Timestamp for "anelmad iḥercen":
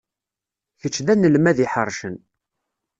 1.13-2.15